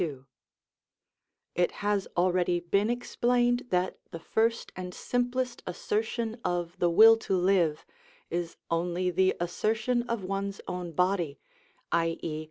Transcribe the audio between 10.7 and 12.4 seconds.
body, _i.e.